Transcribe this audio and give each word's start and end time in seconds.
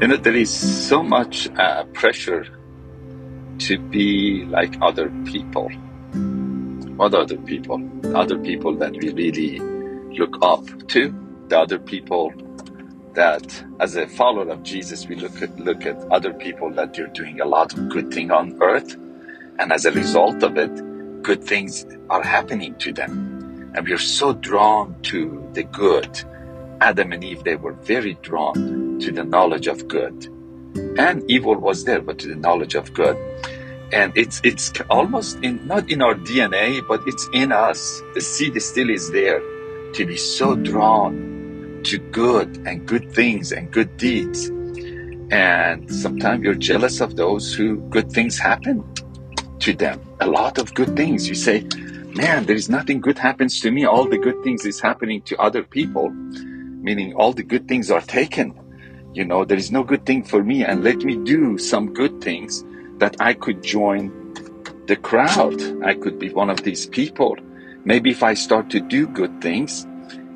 You 0.00 0.08
know, 0.08 0.16
there 0.16 0.34
is 0.34 0.48
so 0.50 1.02
much 1.02 1.46
uh, 1.58 1.84
pressure 1.92 2.46
to 3.58 3.78
be 3.78 4.46
like 4.46 4.74
other 4.80 5.10
people. 5.26 5.68
What 6.96 7.12
other 7.12 7.36
people? 7.36 7.86
Other 8.16 8.38
people 8.38 8.74
that 8.76 8.92
we 8.92 9.12
really 9.12 9.58
look 10.18 10.38
up 10.40 10.64
to, 10.88 11.14
the 11.48 11.58
other 11.60 11.78
people 11.78 12.32
that, 13.12 13.62
as 13.78 13.96
a 13.96 14.08
follower 14.08 14.48
of 14.48 14.62
Jesus, 14.62 15.06
we 15.06 15.16
look 15.16 15.42
at 15.42 15.60
look 15.60 15.84
at 15.84 15.98
other 16.10 16.32
people 16.32 16.70
that 16.70 16.94
they're 16.94 17.08
doing 17.08 17.42
a 17.42 17.44
lot 17.44 17.74
of 17.74 17.90
good 17.90 18.10
thing 18.10 18.30
on 18.30 18.56
earth, 18.62 18.94
and 19.58 19.70
as 19.70 19.84
a 19.84 19.92
result 19.92 20.42
of 20.42 20.56
it, 20.56 21.22
good 21.22 21.44
things 21.44 21.84
are 22.08 22.22
happening 22.22 22.74
to 22.76 22.94
them, 22.94 23.70
and 23.74 23.86
we're 23.86 23.98
so 23.98 24.32
drawn 24.32 24.98
to 25.02 25.46
the 25.52 25.64
good. 25.64 26.24
Adam 26.80 27.12
and 27.12 27.22
Eve, 27.22 27.44
they 27.44 27.56
were 27.56 27.74
very 27.74 28.14
drawn 28.22 28.89
to 29.00 29.12
the 29.12 29.24
knowledge 29.24 29.66
of 29.66 29.88
good, 29.88 30.26
and 30.98 31.28
evil 31.30 31.56
was 31.56 31.84
there, 31.84 32.00
but 32.00 32.18
to 32.20 32.28
the 32.28 32.36
knowledge 32.36 32.74
of 32.74 32.92
good. 32.94 33.16
And 33.92 34.12
it's 34.16 34.40
it's 34.44 34.72
almost 34.88 35.38
in 35.42 35.66
not 35.66 35.90
in 35.90 36.00
our 36.00 36.14
DNA, 36.14 36.86
but 36.86 37.02
it's 37.06 37.28
in 37.32 37.50
us. 37.50 38.02
The 38.14 38.20
seed 38.20 38.60
still 38.62 38.90
is 38.90 39.10
there 39.10 39.40
to 39.94 40.06
be 40.06 40.16
so 40.16 40.54
drawn 40.54 41.82
to 41.84 41.98
good 41.98 42.62
and 42.66 42.86
good 42.86 43.12
things 43.12 43.52
and 43.52 43.70
good 43.70 43.96
deeds. 43.96 44.48
And 45.32 45.92
sometimes 45.92 46.44
you're 46.44 46.54
jealous 46.54 47.00
of 47.00 47.16
those 47.16 47.54
who 47.54 47.76
good 47.90 48.10
things 48.10 48.38
happen 48.38 48.84
to 49.60 49.72
them. 49.72 50.00
A 50.20 50.26
lot 50.26 50.58
of 50.58 50.74
good 50.74 50.96
things. 50.96 51.28
You 51.28 51.34
say, 51.34 51.66
man, 52.14 52.46
there 52.46 52.56
is 52.56 52.68
nothing 52.68 53.00
good 53.00 53.18
happens 53.18 53.60
to 53.60 53.70
me. 53.70 53.84
All 53.84 54.08
the 54.08 54.18
good 54.18 54.42
things 54.42 54.66
is 54.66 54.80
happening 54.80 55.22
to 55.22 55.38
other 55.38 55.62
people, 55.62 56.10
meaning 56.10 57.14
all 57.14 57.32
the 57.32 57.42
good 57.42 57.68
things 57.68 57.90
are 57.90 58.00
taken. 58.00 58.54
You 59.12 59.24
know, 59.24 59.44
there 59.44 59.58
is 59.58 59.72
no 59.72 59.82
good 59.82 60.06
thing 60.06 60.22
for 60.22 60.44
me 60.44 60.64
and 60.64 60.84
let 60.84 60.98
me 60.98 61.16
do 61.16 61.58
some 61.58 61.92
good 61.92 62.20
things 62.20 62.64
that 62.98 63.16
I 63.18 63.34
could 63.34 63.62
join 63.62 64.12
the 64.86 64.96
crowd. 64.96 65.60
I 65.84 65.94
could 65.94 66.18
be 66.18 66.30
one 66.30 66.48
of 66.48 66.62
these 66.62 66.86
people. 66.86 67.36
Maybe 67.84 68.10
if 68.10 68.22
I 68.22 68.34
start 68.34 68.70
to 68.70 68.80
do 68.80 69.08
good 69.08 69.40
things 69.40 69.86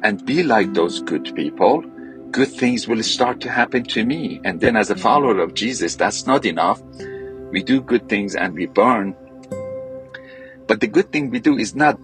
and 0.03 0.25
be 0.25 0.43
like 0.43 0.75
those 0.75 1.01
good 1.03 1.35
people, 1.37 1.83
good 2.31 2.49
things 2.49 2.89
will 2.89 3.03
start 3.03 3.41
to 3.43 3.51
happen 3.51 3.85
to 3.85 4.05
me. 4.05 4.41
And 4.45 4.61
then 4.61 4.77
as 4.77 4.91
a 4.91 4.97
follower 4.97 5.39
of 5.39 5.55
Jesus, 5.55 5.95
that's 5.95 6.27
not 6.27 6.45
enough. 6.45 6.83
We 7.53 7.63
do 7.63 7.81
good 7.81 8.09
things 8.09 8.35
and 8.35 8.55
we 8.55 8.67
burn. 8.67 9.15
But 10.67 10.81
the 10.81 10.89
good 10.89 11.13
thing 11.13 11.31
we 11.31 11.39
do 11.39 11.59
is 11.59 11.77
not 11.77 12.01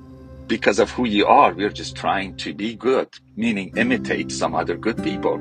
because 0.46 0.78
of 0.78 0.90
who 0.90 1.06
you 1.06 1.26
are. 1.26 1.52
We're 1.52 1.70
just 1.70 1.96
trying 1.96 2.36
to 2.38 2.54
be 2.54 2.76
good, 2.76 3.08
meaning 3.34 3.72
imitate 3.76 4.30
some 4.30 4.54
other 4.54 4.76
good 4.76 5.02
people. 5.02 5.38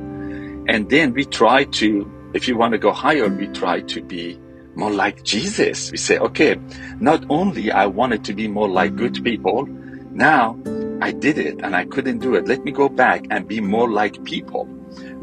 And 0.69 0.87
then 0.87 1.15
we 1.15 1.25
try 1.25 1.63
to, 1.63 2.31
if 2.35 2.47
you 2.47 2.55
want 2.55 2.73
to 2.73 2.77
go 2.77 2.91
higher, 2.91 3.27
we 3.27 3.47
try 3.47 3.81
to 3.81 4.03
be 4.03 4.39
more 4.75 4.91
like 4.91 5.23
Jesus. 5.23 5.91
We 5.91 5.97
say, 5.97 6.19
okay, 6.19 6.57
not 6.99 7.25
only 7.27 7.71
I 7.71 7.87
wanted 7.87 8.23
to 8.25 8.35
be 8.35 8.47
more 8.47 8.69
like 8.69 8.95
good 8.95 9.23
people, 9.23 9.65
now 10.11 10.59
I 11.01 11.11
did 11.11 11.39
it 11.39 11.61
and 11.63 11.75
I 11.75 11.85
couldn't 11.85 12.19
do 12.19 12.35
it. 12.35 12.47
Let 12.47 12.63
me 12.63 12.71
go 12.71 12.87
back 12.87 13.25
and 13.31 13.47
be 13.47 13.61
more 13.61 13.89
like 13.89 14.23
people, 14.23 14.65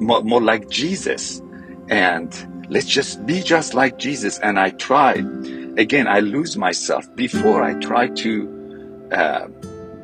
more, 0.00 0.22
more 0.22 0.42
like 0.42 0.68
Jesus. 0.68 1.40
And 1.88 2.66
let's 2.68 2.86
just 2.86 3.24
be 3.24 3.40
just 3.40 3.72
like 3.72 3.98
Jesus. 3.98 4.40
And 4.40 4.58
I 4.58 4.70
try. 4.70 5.12
Again, 5.78 6.08
I 6.08 6.20
lose 6.20 6.56
myself. 6.56 7.06
Before 7.14 7.62
I 7.62 7.74
try 7.74 8.08
to 8.08 9.08
uh, 9.12 9.46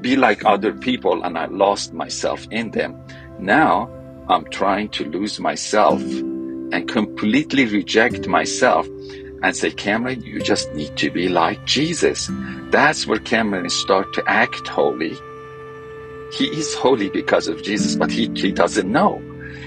be 0.00 0.14
like 0.14 0.44
other 0.44 0.72
people 0.72 1.24
and 1.24 1.36
I 1.36 1.46
lost 1.46 1.92
myself 1.92 2.46
in 2.52 2.70
them. 2.70 2.96
Now 3.40 3.90
I'm 4.28 4.44
trying 4.46 4.88
to 4.90 5.04
lose 5.04 5.40
myself 5.40 6.00
and 6.00 6.88
completely 6.88 7.66
reject 7.66 8.28
myself 8.28 8.86
and 9.42 9.56
say, 9.56 9.72
Cameron, 9.72 10.22
you 10.22 10.40
just 10.40 10.72
need 10.74 10.96
to 10.98 11.10
be 11.10 11.28
like 11.28 11.64
Jesus. 11.66 12.30
That's 12.70 13.06
where 13.06 13.18
Cameron 13.18 13.68
start 13.68 14.14
to 14.14 14.22
act 14.28 14.68
holy. 14.68 15.18
He 16.32 16.46
is 16.46 16.72
holy 16.74 17.10
because 17.10 17.48
of 17.48 17.62
Jesus, 17.62 17.96
but 17.96 18.10
he, 18.10 18.30
he 18.34 18.52
doesn't 18.52 18.90
know. 18.90 19.20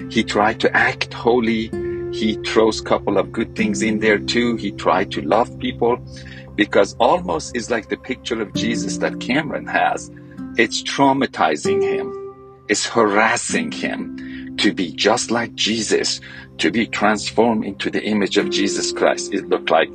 He 0.09 0.23
tried 0.23 0.61
to 0.61 0.75
act 0.75 1.13
holy. 1.13 1.69
He 2.13 2.35
throws 2.45 2.79
couple 2.79 3.17
of 3.17 3.33
good 3.33 3.55
things 3.55 3.81
in 3.81 3.99
there 3.99 4.17
too. 4.19 4.55
He 4.55 4.71
tried 4.71 5.11
to 5.11 5.21
love 5.21 5.59
people 5.59 5.97
because 6.55 6.95
almost 6.97 7.55
is 7.55 7.69
like 7.69 7.89
the 7.89 7.97
picture 7.97 8.41
of 8.41 8.53
Jesus 8.53 8.97
that 8.99 9.19
Cameron 9.19 9.67
has. 9.67 10.09
It's 10.57 10.81
traumatizing 10.81 11.83
him. 11.83 12.13
It's 12.69 12.85
harassing 12.87 13.73
him 13.73 14.25
to 14.57 14.73
be 14.73 14.91
just 14.91 15.31
like 15.31 15.53
Jesus, 15.55 16.21
to 16.59 16.71
be 16.71 16.87
transformed 16.87 17.65
into 17.65 17.89
the 17.89 18.03
image 18.03 18.37
of 18.37 18.49
Jesus 18.49 18.91
Christ. 18.91 19.33
It 19.33 19.47
looked 19.49 19.69
like 19.69 19.89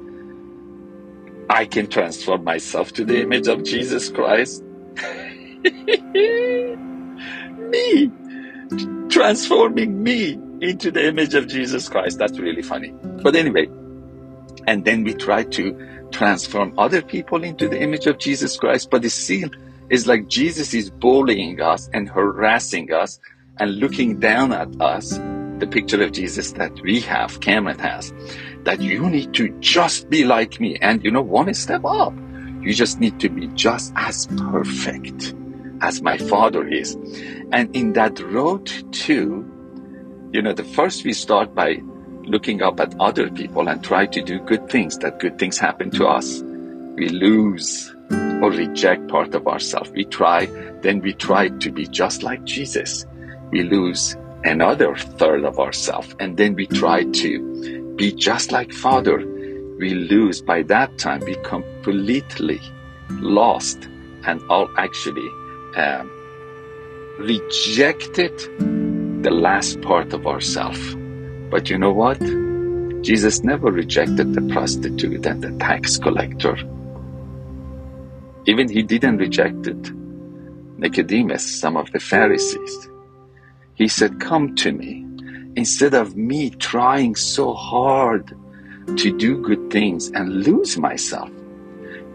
I 1.49 1.67
can 1.67 1.87
transform 1.89 2.45
myself 2.45 2.93
to 2.93 3.05
the 3.05 3.21
image 3.21 3.49
of 3.49 3.65
Jesus 3.65 4.09
Christ. 4.09 4.63
me 7.71 8.11
transforming 9.09 10.03
me 10.03 10.39
into 10.61 10.91
the 10.91 11.07
image 11.07 11.35
of 11.35 11.49
Jesus 11.49 11.89
Christ. 11.89 12.19
That's 12.19 12.39
really 12.39 12.63
funny. 12.63 12.95
But 13.23 13.35
anyway, 13.35 13.67
and 14.67 14.85
then 14.85 15.05
we 15.05 15.15
try 15.15 15.45
to 15.45 16.09
transform 16.13 16.79
other 16.79 17.03
people 17.03 17.45
into 17.45 17.69
the 17.69 17.81
image 17.81 18.07
of 18.07 18.19
Jesus 18.19 18.57
Christ. 18.57 18.91
But 18.91 19.03
the 19.03 19.11
scene 19.11 19.51
is 19.89 20.07
like 20.07 20.29
Jesus 20.29 20.75
is 20.75 20.91
bullying 20.91 21.61
us 21.61 21.89
and 21.93 22.09
harassing 22.09 22.93
us 22.93 23.19
and 23.61 23.77
looking 23.79 24.19
down 24.19 24.53
at 24.53 24.69
us 24.81 25.19
the 25.59 25.69
picture 25.71 26.03
of 26.03 26.13
Jesus 26.13 26.53
that 26.53 26.73
we 26.81 27.01
have, 27.01 27.41
Cameron 27.41 27.79
has, 27.79 28.13
that 28.65 28.81
you 28.81 29.09
need 29.09 29.35
to 29.35 29.51
just 29.61 30.09
be 30.09 30.25
like 30.25 30.59
me. 30.59 30.77
And 30.81 31.05
you 31.05 31.11
know, 31.11 31.23
one 31.23 31.53
step 31.55 31.85
up. 31.85 32.15
You 32.63 32.75
just 32.75 32.99
need 32.99 33.21
to 33.21 33.29
be 33.29 33.47
just 33.49 33.93
as 33.97 34.27
perfect 34.37 35.35
as 35.83 36.03
my 36.03 36.19
father 36.19 36.67
is. 36.67 36.95
And 37.53 37.75
in 37.75 37.93
that 37.95 38.19
road 38.21 38.67
to, 38.93 40.31
you 40.33 40.43
know, 40.43 40.53
the 40.53 40.65
first 40.65 41.05
we 41.05 41.13
start 41.13 41.55
by 41.55 41.83
looking 42.25 42.63
up 42.63 42.81
at 42.81 42.95
other 43.01 43.31
people 43.31 43.69
and 43.69 43.83
try 43.83 44.07
to 44.07 44.23
do 44.23 44.41
good 44.41 44.69
things, 44.69 44.99
that 44.99 45.21
good 45.21 45.39
things 45.39 45.59
happen 45.59 45.91
to 45.93 46.07
us. 46.07 46.43
We 46.43 47.09
lose 47.09 47.95
or 48.11 48.51
reject 48.51 49.09
part 49.09 49.35
of 49.35 49.47
ourselves. 49.47 49.91
We 49.91 50.05
try, 50.05 50.47
then 50.83 51.01
we 51.01 51.13
try 51.15 51.49
to 51.49 51.71
be 51.71 51.87
just 51.87 52.23
like 52.23 52.45
Jesus. 52.45 53.07
We 53.51 53.63
lose 53.63 54.17
another 54.45 54.97
third 54.97 55.45
of 55.45 55.59
ourselves 55.59 56.15
and 56.19 56.37
then 56.37 56.55
we 56.55 56.67
try 56.67 57.05
to 57.05 57.95
be 57.97 58.13
just 58.13 58.53
like 58.53 58.73
father. 58.73 59.19
We 59.79 59.95
lose 59.95 60.41
by 60.41 60.63
that 60.65 60.99
time 60.99 61.21
we 61.21 61.37
completely 61.45 62.61
lost 63.11 63.89
and 64.25 64.41
all 64.49 64.69
actually 64.79 65.29
um, 65.77 66.11
rejected 67.19 68.39
the 69.23 69.31
last 69.31 69.81
part 69.83 70.13
of 70.13 70.27
ourselves 70.27 70.97
but 71.51 71.69
you 71.69 71.77
know 71.77 71.93
what? 71.93 72.21
Jesus 73.03 73.43
never 73.43 73.73
rejected 73.73 74.35
the 74.35 74.43
prostitute 74.53 75.27
and 75.27 75.43
the 75.43 75.51
tax 75.59 75.99
collector. 75.99 76.57
Even 78.47 78.69
he 78.69 78.83
didn't 78.83 79.17
reject 79.17 79.67
it. 79.67 79.93
Nicodemus 80.79 81.45
some 81.45 81.77
of 81.77 81.91
the 81.91 81.99
pharisees 81.99 82.90
he 83.81 83.89
said, 83.89 84.21
Come 84.21 84.55
to 84.57 84.73
me. 84.73 85.07
Instead 85.57 85.95
of 85.95 86.15
me 86.15 86.51
trying 86.51 87.17
so 87.17 87.55
hard 87.55 88.29
to 88.99 89.17
do 89.17 89.41
good 89.41 89.71
things 89.71 90.11
and 90.11 90.45
lose 90.45 90.77
myself, 90.77 91.31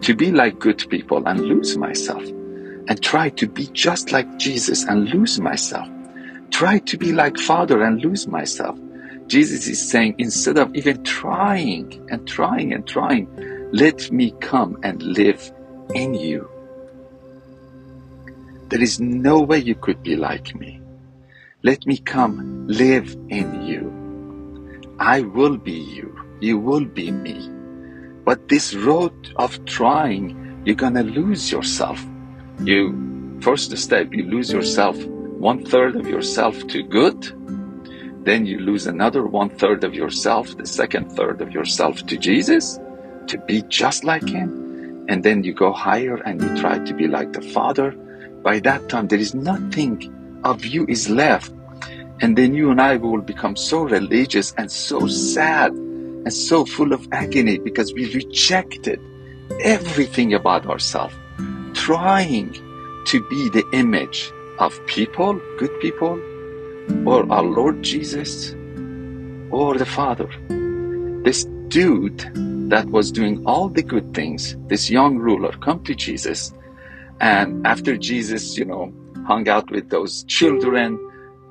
to 0.02 0.14
be 0.14 0.30
like 0.30 0.60
good 0.60 0.88
people 0.88 1.26
and 1.26 1.40
lose 1.40 1.76
myself, 1.76 2.22
and 2.22 3.02
try 3.02 3.30
to 3.30 3.48
be 3.48 3.66
just 3.72 4.12
like 4.12 4.38
Jesus 4.38 4.84
and 4.84 5.08
lose 5.10 5.40
myself, 5.40 5.88
try 6.52 6.78
to 6.78 6.96
be 6.96 7.12
like 7.12 7.36
Father 7.36 7.82
and 7.82 8.00
lose 8.00 8.28
myself. 8.28 8.78
Jesus 9.26 9.66
is 9.66 9.90
saying, 9.90 10.14
instead 10.18 10.58
of 10.58 10.72
even 10.76 11.02
trying 11.02 12.06
and 12.10 12.28
trying 12.28 12.72
and 12.74 12.86
trying, 12.86 13.28
let 13.72 14.08
me 14.12 14.30
come 14.40 14.78
and 14.84 15.02
live 15.02 15.52
in 15.94 16.14
you. 16.14 16.48
There 18.68 18.80
is 18.80 19.00
no 19.00 19.40
way 19.40 19.58
you 19.58 19.74
could 19.74 20.00
be 20.04 20.14
like 20.14 20.54
me. 20.54 20.80
Let 21.66 21.84
me 21.84 21.98
come 21.98 22.68
live 22.68 23.16
in 23.28 23.66
you. 23.66 23.90
I 25.00 25.22
will 25.22 25.56
be 25.56 25.72
you. 25.72 26.16
You 26.38 26.60
will 26.60 26.84
be 26.84 27.10
me. 27.10 27.50
But 28.24 28.46
this 28.46 28.72
road 28.72 29.34
of 29.34 29.64
trying, 29.64 30.62
you're 30.64 30.76
gonna 30.76 31.02
lose 31.02 31.50
yourself. 31.50 32.06
You, 32.60 33.40
first 33.40 33.76
step, 33.78 34.12
you 34.12 34.22
lose 34.30 34.52
yourself, 34.52 34.96
one 35.06 35.64
third 35.64 35.96
of 35.96 36.06
yourself 36.06 36.54
to 36.68 36.84
good. 36.84 37.20
Then 38.24 38.46
you 38.46 38.60
lose 38.60 38.86
another 38.86 39.26
one 39.26 39.50
third 39.50 39.82
of 39.82 39.92
yourself, 39.92 40.56
the 40.56 40.66
second 40.66 41.10
third 41.16 41.42
of 41.42 41.50
yourself 41.50 42.06
to 42.06 42.16
Jesus, 42.16 42.78
to 43.26 43.38
be 43.38 43.62
just 43.62 44.04
like 44.04 44.28
Him. 44.28 45.04
And 45.08 45.24
then 45.24 45.42
you 45.42 45.52
go 45.52 45.72
higher 45.72 46.14
and 46.14 46.40
you 46.40 46.56
try 46.62 46.78
to 46.78 46.94
be 46.94 47.08
like 47.08 47.32
the 47.32 47.42
Father. 47.42 47.90
By 48.44 48.60
that 48.60 48.88
time, 48.88 49.08
there 49.08 49.18
is 49.18 49.34
nothing 49.34 50.12
of 50.44 50.64
you 50.64 50.86
is 50.88 51.10
left 51.10 51.55
And 52.20 52.36
then 52.36 52.54
you 52.54 52.70
and 52.70 52.80
I 52.80 52.96
will 52.96 53.20
become 53.20 53.56
so 53.56 53.82
religious 53.82 54.54
and 54.56 54.70
so 54.70 55.06
sad 55.06 55.72
and 55.72 56.32
so 56.32 56.64
full 56.64 56.92
of 56.92 57.06
agony 57.12 57.58
because 57.58 57.92
we 57.92 58.12
rejected 58.14 59.00
everything 59.60 60.34
about 60.34 60.66
ourselves, 60.66 61.14
trying 61.74 62.52
to 63.06 63.26
be 63.28 63.48
the 63.50 63.64
image 63.72 64.32
of 64.58 64.84
people, 64.86 65.40
good 65.58 65.78
people, 65.80 66.20
or 67.06 67.30
our 67.30 67.42
Lord 67.42 67.82
Jesus, 67.82 68.52
or 69.50 69.76
the 69.76 69.86
Father. 69.86 70.28
This 71.22 71.44
dude 71.68 72.18
that 72.70 72.86
was 72.86 73.12
doing 73.12 73.44
all 73.46 73.68
the 73.68 73.82
good 73.82 74.14
things, 74.14 74.56
this 74.66 74.90
young 74.90 75.18
ruler, 75.18 75.52
come 75.58 75.84
to 75.84 75.94
Jesus, 75.94 76.52
and 77.20 77.66
after 77.66 77.96
Jesus, 77.96 78.56
you 78.58 78.64
know, 78.64 78.92
hung 79.26 79.48
out 79.48 79.70
with 79.70 79.90
those 79.90 80.24
children, 80.24 80.98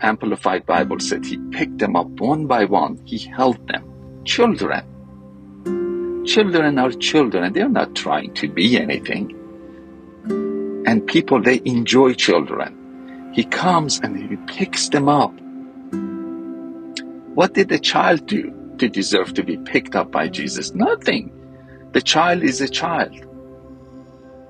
Amplified 0.02 0.66
Bible 0.66 1.00
said 1.00 1.26
he 1.26 1.38
picked 1.52 1.78
them 1.78 1.96
up 1.96 2.08
one 2.08 2.48
by 2.48 2.66
one. 2.66 3.00
He 3.06 3.18
held 3.18 3.66
them. 3.68 4.24
Children. 4.26 6.24
Children 6.26 6.80
are 6.80 6.92
children. 6.92 7.54
They're 7.54 7.70
not 7.70 7.96
trying 7.96 8.34
to 8.36 8.48
be 8.50 8.78
anything. 8.78 9.32
And 10.86 11.06
people, 11.08 11.42
they 11.42 11.62
enjoy 11.66 12.14
children. 12.14 13.32
He 13.34 13.44
comes 13.44 14.00
and 14.00 14.18
he 14.18 14.36
picks 14.54 14.90
them 14.90 15.08
up. 15.08 15.34
What 17.36 17.54
did 17.54 17.70
the 17.70 17.80
child 17.80 18.26
do 18.28 18.54
to 18.78 18.88
deserve 18.90 19.34
to 19.34 19.44
be 19.44 19.58
picked 19.58 19.96
up 19.96 20.12
by 20.12 20.28
Jesus? 20.28 20.74
Nothing. 20.74 21.32
The 21.92 22.02
child 22.02 22.44
is 22.44 22.62
a 22.62 22.68
child. 22.68 23.26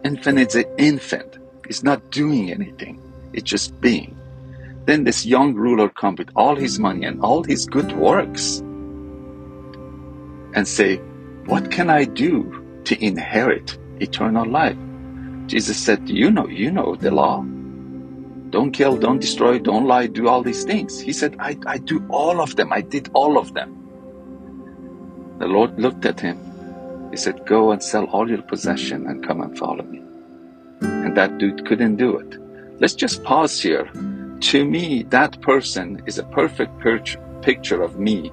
Infant 0.04 0.40
is 0.40 0.56
an 0.56 0.66
infant. 0.78 1.38
He's 1.68 1.84
not 1.84 2.12
doing 2.12 2.52
anything. 2.52 3.02
It's 3.34 3.50
just 3.50 3.80
being. 3.82 4.16
Then 4.86 5.04
this 5.04 5.26
young 5.26 5.56
ruler 5.56 5.90
come 5.90 6.16
with 6.16 6.30
all 6.36 6.56
his 6.56 6.78
money 6.78 7.06
and 7.06 7.20
all 7.22 7.44
his 7.44 7.66
good 7.66 7.92
works 7.94 8.60
and 10.54 10.68
say, 10.68 10.98
what 11.48 11.72
can 11.72 11.90
I 11.90 12.06
do 12.06 12.82
to 12.86 13.04
inherit 13.04 13.78
eternal 14.00 14.46
life? 14.46 14.78
Jesus 15.48 15.78
said, 15.78 16.08
you 16.08 16.30
know, 16.30 16.48
you 16.48 16.72
know 16.72 16.96
the 16.96 17.10
law. 17.12 17.42
Don't 18.52 18.72
kill, 18.72 18.96
don't 18.98 19.20
destroy, 19.20 19.58
don't 19.58 19.86
lie, 19.86 20.06
do 20.06 20.28
all 20.28 20.44
these 20.44 20.64
things. 20.64 21.00
He 21.00 21.14
said, 21.14 21.36
I, 21.40 21.58
I 21.66 21.80
do 21.80 22.06
all 22.10 22.40
of 22.40 22.56
them. 22.56 22.72
I 22.72 22.82
did 22.82 23.10
all 23.14 23.40
of 23.40 23.54
them. 23.56 23.76
The 25.40 25.48
Lord 25.48 25.80
looked 25.80 26.06
at 26.06 26.20
him. 26.20 26.40
He 27.10 27.18
said, 27.18 27.46
go 27.46 27.72
and 27.72 27.82
sell 27.82 28.06
all 28.06 28.30
your 28.30 28.42
possession 28.44 29.08
and 29.08 29.26
come 29.26 29.42
and 29.42 29.58
follow 29.58 29.84
me. 29.84 30.02
And 30.82 31.18
that 31.18 31.38
dude 31.40 31.66
couldn't 31.66 31.96
do 31.96 32.18
it. 32.18 32.38
Let's 32.80 32.96
just 32.96 33.24
pause 33.24 33.60
here 33.60 33.90
to 34.42 34.66
me, 34.66 35.04
that 35.10 35.42
person 35.42 36.04
is 36.06 36.18
a 36.18 36.24
perfect 36.24 36.72
picture 37.42 37.82
of 37.82 38.00
me 38.00 38.32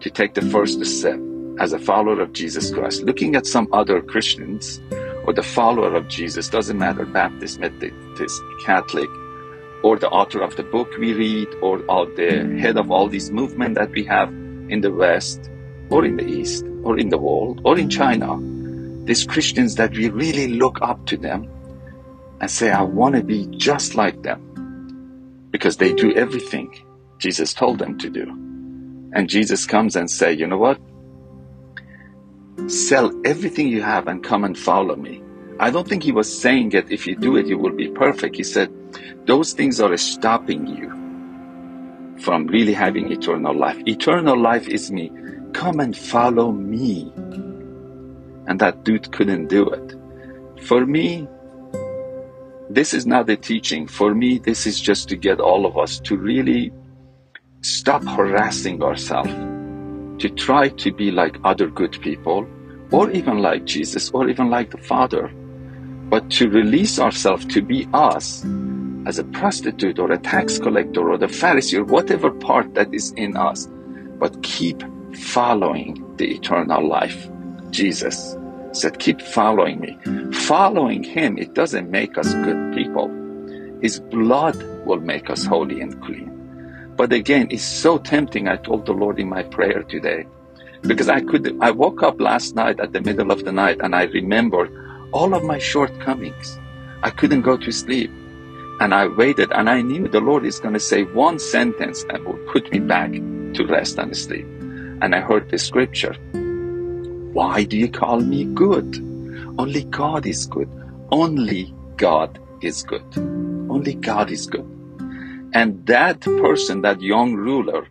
to 0.00 0.10
take 0.10 0.34
the 0.34 0.42
first 0.42 0.84
step 0.84 1.18
as 1.58 1.72
a 1.72 1.78
follower 1.78 2.20
of 2.20 2.32
Jesus 2.32 2.72
Christ. 2.72 3.02
Looking 3.02 3.36
at 3.36 3.46
some 3.46 3.68
other 3.72 4.00
Christians 4.00 4.80
or 5.24 5.32
the 5.32 5.42
follower 5.42 5.94
of 5.94 6.08
Jesus, 6.08 6.48
doesn't 6.48 6.78
matter, 6.78 7.04
Baptist, 7.04 7.58
Methodist, 7.58 8.42
Catholic, 8.64 9.08
or 9.82 9.98
the 9.98 10.08
author 10.08 10.40
of 10.40 10.56
the 10.56 10.62
book 10.62 10.88
we 10.98 11.12
read, 11.12 11.48
or, 11.60 11.78
the 11.78 12.56
head 12.58 12.76
of 12.76 12.90
all 12.90 13.08
these 13.08 13.30
movements 13.30 13.78
that 13.78 13.90
we 13.90 14.04
have 14.04 14.28
in 14.28 14.80
the 14.80 14.92
West, 14.92 15.50
or 15.90 16.04
in 16.04 16.16
the 16.16 16.24
East, 16.24 16.64
or 16.82 16.98
in 16.98 17.08
the 17.08 17.18
world, 17.18 17.60
or 17.64 17.78
in 17.78 17.90
China. 17.90 18.38
These 19.04 19.26
Christians 19.26 19.74
that 19.74 19.92
we 19.92 20.08
really 20.08 20.48
look 20.48 20.78
up 20.80 21.04
to 21.06 21.16
them 21.16 21.48
and 22.40 22.50
say, 22.50 22.70
I 22.70 22.82
want 22.82 23.14
to 23.16 23.22
be 23.22 23.46
just 23.46 23.94
like 23.94 24.22
them 24.22 24.53
because 25.54 25.76
they 25.76 25.92
do 25.92 26.12
everything 26.16 26.68
Jesus 27.18 27.54
told 27.54 27.78
them 27.78 27.96
to 27.98 28.10
do. 28.10 28.28
And 29.12 29.28
Jesus 29.28 29.66
comes 29.66 29.94
and 29.94 30.10
say, 30.10 30.32
you 30.32 30.48
know 30.48 30.58
what? 30.58 30.80
Sell 32.68 33.12
everything 33.24 33.68
you 33.68 33.80
have 33.80 34.08
and 34.08 34.20
come 34.24 34.42
and 34.42 34.58
follow 34.58 34.96
me. 34.96 35.22
I 35.60 35.70
don't 35.70 35.86
think 35.86 36.02
he 36.02 36.10
was 36.10 36.26
saying 36.26 36.70
that 36.70 36.90
if 36.90 37.06
you 37.06 37.14
do 37.14 37.36
it, 37.36 37.46
you 37.46 37.56
will 37.56 37.70
be 37.70 37.86
perfect. 37.86 38.34
He 38.34 38.42
said, 38.42 38.68
those 39.26 39.52
things 39.52 39.80
are 39.80 39.96
stopping 39.96 40.66
you 40.66 40.90
from 42.20 42.48
really 42.48 42.72
having 42.72 43.12
eternal 43.12 43.56
life. 43.56 43.80
Eternal 43.86 44.36
life 44.36 44.66
is 44.66 44.90
me. 44.90 45.12
Come 45.52 45.78
and 45.78 45.96
follow 45.96 46.50
me. 46.50 47.12
And 48.48 48.58
that 48.58 48.82
dude 48.82 49.12
couldn't 49.12 49.46
do 49.46 49.68
it. 49.68 49.94
For 50.64 50.84
me, 50.84 51.28
this 52.74 52.92
is 52.92 53.06
not 53.06 53.30
a 53.30 53.36
teaching. 53.36 53.86
For 53.86 54.14
me, 54.14 54.38
this 54.38 54.66
is 54.66 54.80
just 54.80 55.08
to 55.08 55.16
get 55.16 55.40
all 55.40 55.64
of 55.64 55.78
us 55.78 56.00
to 56.00 56.16
really 56.16 56.72
stop 57.62 58.04
harassing 58.04 58.82
ourselves, 58.82 59.32
to 60.20 60.28
try 60.28 60.68
to 60.68 60.92
be 60.92 61.12
like 61.12 61.38
other 61.44 61.68
good 61.68 61.92
people, 62.00 62.46
or 62.90 63.10
even 63.12 63.38
like 63.38 63.64
Jesus, 63.64 64.10
or 64.10 64.28
even 64.28 64.50
like 64.50 64.70
the 64.70 64.78
Father, 64.78 65.28
but 66.10 66.28
to 66.32 66.50
release 66.50 66.98
ourselves 66.98 67.46
to 67.46 67.62
be 67.62 67.88
us 67.94 68.44
as 69.06 69.18
a 69.18 69.24
prostitute 69.24 69.98
or 69.98 70.10
a 70.10 70.18
tax 70.18 70.58
collector 70.58 71.10
or 71.10 71.16
the 71.16 71.26
Pharisee 71.26 71.78
or 71.78 71.84
whatever 71.84 72.30
part 72.30 72.74
that 72.74 72.92
is 72.92 73.12
in 73.12 73.36
us, 73.36 73.68
but 74.18 74.42
keep 74.42 74.82
following 75.14 76.04
the 76.16 76.34
eternal 76.34 76.86
life, 76.86 77.28
Jesus 77.70 78.36
said, 78.76 78.98
Keep 78.98 79.20
following 79.20 79.80
me. 79.80 79.98
Following 80.32 81.02
him, 81.02 81.38
it 81.38 81.54
doesn't 81.54 81.90
make 81.90 82.18
us 82.18 82.32
good 82.34 82.74
people. 82.74 83.08
His 83.80 84.00
blood 84.00 84.62
will 84.84 85.00
make 85.00 85.30
us 85.30 85.44
holy 85.44 85.80
and 85.80 86.00
clean. 86.02 86.92
But 86.96 87.12
again, 87.12 87.48
it's 87.50 87.64
so 87.64 87.98
tempting. 87.98 88.48
I 88.48 88.56
told 88.56 88.86
the 88.86 88.92
Lord 88.92 89.18
in 89.18 89.28
my 89.28 89.42
prayer 89.42 89.82
today, 89.82 90.26
because 90.82 91.08
I 91.08 91.20
could, 91.20 91.56
I 91.60 91.70
woke 91.70 92.02
up 92.02 92.20
last 92.20 92.54
night 92.54 92.80
at 92.80 92.92
the 92.92 93.00
middle 93.00 93.30
of 93.30 93.44
the 93.44 93.52
night 93.52 93.78
and 93.80 93.94
I 93.94 94.04
remembered 94.04 94.70
all 95.12 95.34
of 95.34 95.44
my 95.44 95.58
shortcomings. 95.58 96.58
I 97.02 97.10
couldn't 97.10 97.42
go 97.42 97.56
to 97.56 97.72
sleep. 97.72 98.10
And 98.80 98.92
I 98.92 99.06
waited 99.06 99.52
and 99.52 99.70
I 99.70 99.82
knew 99.82 100.08
the 100.08 100.20
Lord 100.20 100.44
is 100.44 100.58
going 100.58 100.74
to 100.74 100.80
say 100.80 101.04
one 101.04 101.38
sentence 101.38 102.04
that 102.04 102.24
will 102.24 102.38
put 102.52 102.72
me 102.72 102.80
back 102.80 103.12
to 103.12 103.66
rest 103.68 103.98
and 103.98 104.16
sleep. 104.16 104.46
And 105.00 105.14
I 105.14 105.20
heard 105.20 105.48
the 105.48 105.58
scripture 105.58 106.16
why 107.34 107.64
do 107.64 107.76
you 107.76 107.88
call 107.88 108.20
me 108.20 108.44
good? 108.44 108.96
Only 109.58 109.82
God 109.82 110.24
is 110.24 110.46
good. 110.46 110.70
Only 111.10 111.74
God 111.96 112.38
is 112.62 112.84
good. 112.84 113.02
Only 113.16 113.94
God 113.94 114.30
is 114.30 114.46
good. 114.46 114.64
And 115.52 115.84
that 115.86 116.20
person, 116.20 116.82
that 116.82 117.02
young 117.02 117.34
ruler, 117.34 117.88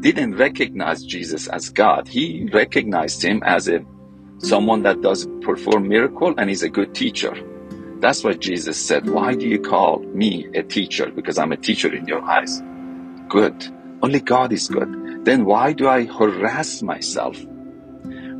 didn't 0.00 0.36
recognize 0.36 1.02
Jesus 1.02 1.48
as 1.48 1.70
God. 1.70 2.06
He 2.06 2.50
recognized 2.52 3.22
him 3.22 3.42
as 3.44 3.66
a 3.66 3.80
someone 4.38 4.82
that 4.82 5.00
does 5.00 5.26
perform 5.40 5.88
miracle 5.88 6.34
and 6.36 6.50
is 6.50 6.62
a 6.62 6.68
good 6.68 6.94
teacher. 6.94 7.34
That's 8.00 8.22
what 8.22 8.40
Jesus 8.40 8.76
said. 8.76 9.08
Why 9.08 9.34
do 9.34 9.48
you 9.48 9.58
call 9.58 10.00
me 10.00 10.46
a 10.54 10.62
teacher? 10.62 11.10
Because 11.10 11.38
I'm 11.38 11.52
a 11.52 11.56
teacher 11.56 11.94
in 11.94 12.06
your 12.06 12.22
eyes. 12.22 12.62
Good. 13.28 13.68
Only 14.02 14.20
God 14.20 14.52
is 14.52 14.68
good. 14.68 15.24
Then 15.24 15.46
why 15.46 15.72
do 15.72 15.88
I 15.88 16.04
harass 16.04 16.82
myself 16.82 17.38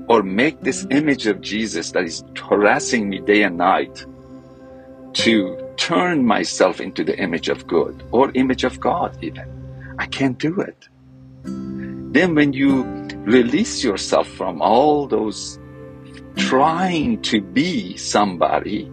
or 0.08 0.22
make 0.22 0.60
this 0.60 0.86
image 0.90 1.26
of 1.26 1.40
Jesus 1.40 1.90
that 1.92 2.04
is 2.04 2.22
harassing 2.36 3.08
me 3.08 3.20
day 3.20 3.42
and 3.42 3.56
night 3.56 4.04
to 5.14 5.56
turn 5.76 6.24
myself 6.24 6.80
into 6.80 7.02
the 7.02 7.18
image 7.18 7.48
of 7.48 7.66
good 7.66 8.04
or 8.12 8.30
image 8.34 8.64
of 8.64 8.78
God 8.78 9.16
even. 9.22 9.94
I 9.98 10.06
can't 10.06 10.38
do 10.38 10.60
it. 10.60 10.88
Then 11.44 12.34
when 12.34 12.52
you 12.52 12.84
release 13.24 13.82
yourself 13.82 14.28
from 14.28 14.62
all 14.62 15.06
those 15.06 15.58
trying 16.36 17.22
to 17.22 17.40
be 17.40 17.96
somebody, 17.96 18.90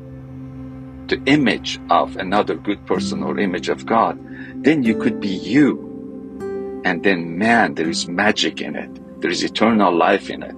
the 1.08 1.22
image 1.25 1.79
of 1.89 2.15
another 2.17 2.55
good 2.55 2.86
person 2.86 3.22
or 3.22 3.38
image 3.38 3.70
of 3.70 3.86
God, 3.86 4.17
then 4.63 4.84
you 4.84 4.98
could 4.98 5.20
be 5.20 5.29
you. 5.29 6.82
And 6.86 7.03
then 7.03 7.38
man, 7.38 7.75
there 7.75 7.89
is 7.89 8.08
magic 8.08 8.62
in 8.62 8.75
it. 8.75 9.22
There 9.22 9.32
is 9.32 9.43
eternal 9.43 9.96
life 9.96 10.29
in 10.29 10.41
it 10.43 10.55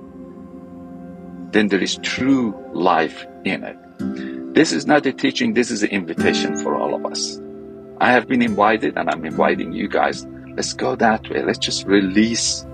then 1.55 1.69
there 1.69 1.81
is 1.81 1.97
true 2.03 2.53
life 2.74 3.25
in 3.45 3.63
it. 3.63 3.77
This 4.53 4.74
is 4.74 4.85
not 4.85 5.05
a 5.05 5.13
teaching, 5.13 5.53
this 5.53 5.71
is 5.71 5.83
an 5.83 5.89
invitation 5.89 6.57
for 6.62 6.75
all 6.75 6.93
of 6.93 7.05
us. 7.05 7.39
I 8.01 8.12
have 8.12 8.27
been 8.27 8.41
invited 8.41 8.97
and 8.97 9.09
I'm 9.09 9.24
inviting 9.24 9.71
you 9.71 9.88
guys. 9.88 10.27
Let's 10.57 10.74
go 10.74 10.97
that 10.97 11.29
way. 11.29 11.43
Let's 11.43 11.59
just 11.59 11.85
release 11.85 12.65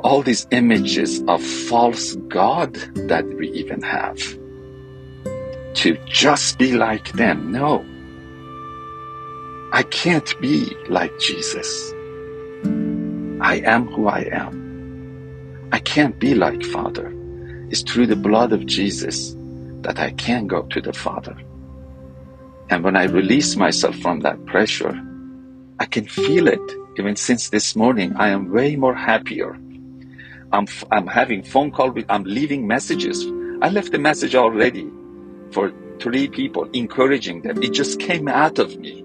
all 0.00 0.22
these 0.22 0.46
images 0.50 1.22
of 1.28 1.42
false 1.42 2.16
God 2.28 2.72
that 3.08 3.26
we 3.36 3.50
even 3.50 3.82
have 3.82 4.18
to 5.74 5.98
just 6.06 6.58
be 6.58 6.72
like 6.72 7.12
them. 7.12 7.52
No. 7.52 7.84
I 9.72 9.82
can't 9.82 10.40
be 10.40 10.74
like 10.88 11.18
Jesus. 11.18 11.92
I 13.42 13.56
am 13.64 13.88
who 13.88 14.08
I 14.08 14.20
am. 14.32 15.68
I 15.70 15.80
can't 15.80 16.18
be 16.18 16.34
like 16.34 16.64
Father. 16.64 17.14
It's 17.72 17.80
through 17.80 18.08
the 18.08 18.16
blood 18.16 18.52
of 18.52 18.66
Jesus 18.66 19.34
that 19.80 19.98
I 19.98 20.10
can 20.10 20.46
go 20.46 20.60
to 20.64 20.80
the 20.82 20.92
Father. 20.92 21.34
And 22.68 22.84
when 22.84 22.96
I 22.96 23.04
release 23.04 23.56
myself 23.56 23.96
from 23.96 24.20
that 24.20 24.44
pressure, 24.44 24.92
I 25.80 25.86
can 25.86 26.06
feel 26.06 26.48
it. 26.48 26.60
Even 26.98 27.16
since 27.16 27.48
this 27.48 27.74
morning, 27.74 28.14
I 28.16 28.28
am 28.28 28.52
way 28.52 28.76
more 28.76 28.94
happier. 28.94 29.58
I'm, 30.52 30.66
I'm 30.90 31.06
having 31.06 31.42
phone 31.42 31.70
call 31.70 31.92
with, 31.92 32.04
I'm 32.10 32.24
leaving 32.24 32.66
messages. 32.66 33.24
I 33.62 33.70
left 33.70 33.94
a 33.94 33.98
message 33.98 34.34
already 34.34 34.90
for 35.52 35.72
three 35.98 36.28
people, 36.28 36.68
encouraging 36.74 37.40
them. 37.40 37.62
It 37.62 37.72
just 37.72 37.98
came 37.98 38.28
out 38.28 38.58
of 38.58 38.78
me 38.78 39.02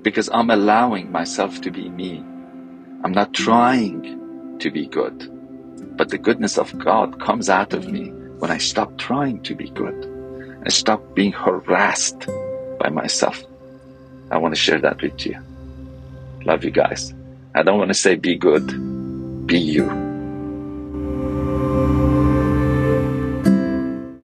because 0.00 0.30
I'm 0.32 0.48
allowing 0.48 1.12
myself 1.12 1.60
to 1.60 1.70
be 1.70 1.90
me. 1.90 2.24
I'm 3.04 3.12
not 3.12 3.34
trying 3.34 4.56
to 4.60 4.70
be 4.70 4.86
good, 4.86 5.30
but 5.96 6.08
the 6.08 6.18
goodness 6.18 6.58
of 6.58 6.78
God 6.78 7.20
comes 7.20 7.48
out 7.48 7.72
of 7.72 7.88
me 7.88 8.10
when 8.38 8.50
I 8.50 8.58
stop 8.58 8.96
trying 8.98 9.42
to 9.42 9.54
be 9.54 9.68
good. 9.70 10.08
I 10.64 10.68
stop 10.70 11.14
being 11.14 11.32
harassed 11.32 12.26
by 12.78 12.88
myself. 12.88 13.42
I 14.30 14.38
want 14.38 14.54
to 14.54 14.60
share 14.60 14.80
that 14.80 15.02
with 15.02 15.26
you. 15.26 15.38
Love 16.44 16.64
you 16.64 16.70
guys. 16.70 17.14
I 17.54 17.62
don't 17.62 17.78
want 17.78 17.90
to 17.90 17.94
say 17.94 18.16
be 18.16 18.36
good, 18.36 18.66
be 19.46 19.58
you. 19.58 20.01